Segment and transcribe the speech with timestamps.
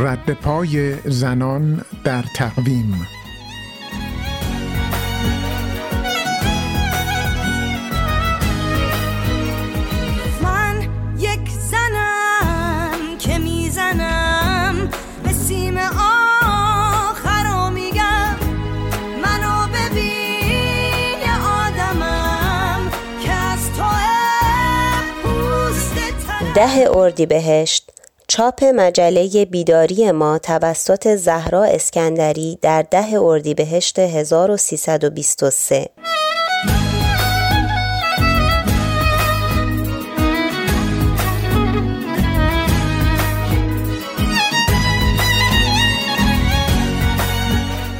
[0.00, 3.06] رد پای زنان در تقویم.
[10.42, 14.88] من یک زنم که می‌زنم
[15.24, 18.36] به سیم آخر و میگم
[19.22, 22.90] منو ببین یه آدمم
[23.24, 23.84] که از تو
[25.22, 25.94] پوست
[26.54, 27.77] ده اردیبهشت
[28.30, 35.88] چاپ مجله بیداری ما توسط زهرا اسکندری در ده اردیبهشت 1323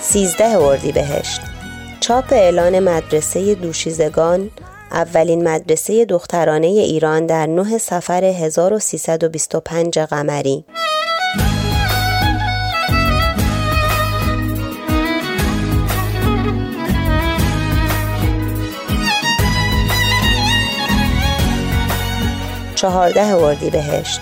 [0.00, 1.40] سیزده اردیبهشت.
[2.00, 4.50] چاپ اعلان مدرسه دوشیزگان
[4.92, 10.64] اولین مدرسه دخترانه ایران در 9 سفر 1325 قمری.
[22.74, 24.20] چهارده اردیبهشت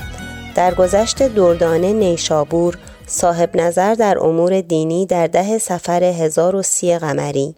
[0.55, 7.55] در گذشت دردانه نیشابور صاحب نظر در امور دینی در ده سفر 1030 قمری.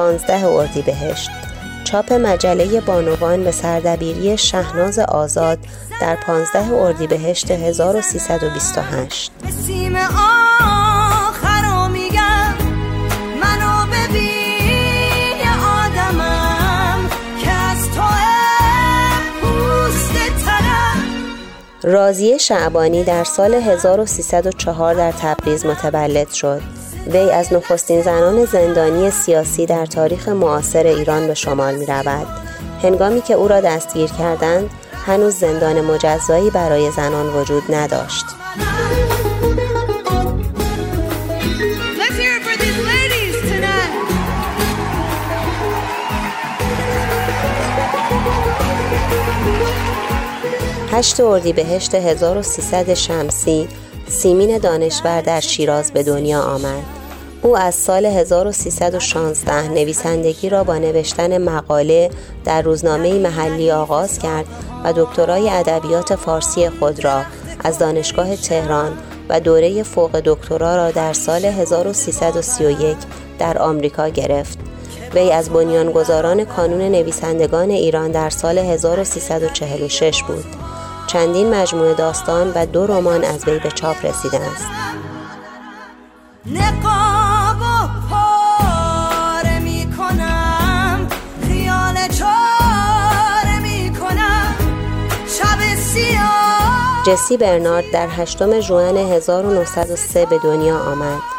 [0.00, 1.30] پانزده اردیبهشت
[1.84, 5.58] چاپ مجله بانوان به سردبیری شهناز آزاد
[6.00, 12.54] در پانزده اردیبهشت 1328 به سیم آخر و میگم
[13.42, 17.10] منو ببین یه آدمم
[17.44, 18.02] که از تو
[19.40, 20.12] پوست
[20.46, 21.04] تنم
[21.82, 26.89] راضیه شعبانی در سال 1304 در تبریز متولد شد.
[27.06, 32.26] وی از نخستین زنان زندانی سیاسی در تاریخ معاصر ایران به شمار می رود.
[32.82, 34.70] هنگامی که او را دستگیر کردند،
[35.06, 38.24] هنوز زندان مجزایی برای زنان وجود نداشت.
[50.92, 53.68] هشت اردیبهشت 1300 شمسی
[54.10, 56.82] سیمین دانشور در شیراز به دنیا آمد.
[57.42, 62.10] او از سال 1316 نویسندگی را با نوشتن مقاله
[62.44, 64.46] در روزنامه محلی آغاز کرد
[64.84, 67.22] و دکترای ادبیات فارسی خود را
[67.64, 68.92] از دانشگاه تهران
[69.28, 72.96] و دوره فوق دکترا را در سال 1331
[73.38, 74.58] در آمریکا گرفت.
[75.14, 80.44] وی از بنیانگذاران کانون نویسندگان ایران در سال 1346 بود.
[81.12, 84.66] چندین مجموعه داستان و دو رمان از وی به چاپ رسیده است.
[97.06, 101.29] جسی برنارد در هشتم ژوئن 1903 به دنیا آمد.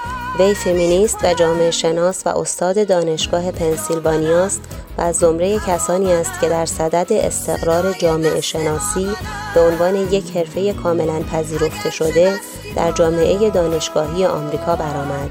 [0.42, 4.62] وی فمینیست و جامعه شناس و استاد دانشگاه پنسیلوانیا است
[4.98, 9.08] و از زمره کسانی است که در صدد استقرار جامعه شناسی
[9.56, 12.40] به عنوان یک حرفه کاملا پذیرفته شده
[12.76, 15.30] در جامعه دانشگاهی آمریکا برآمد.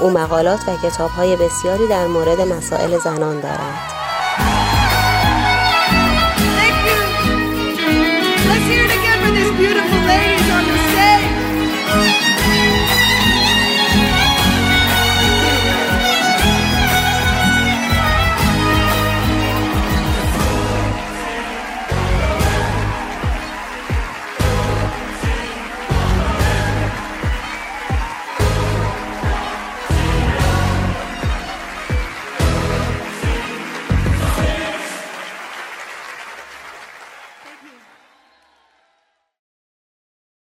[0.00, 3.99] او مقالات و کتابهای بسیاری در مورد مسائل زنان دارد.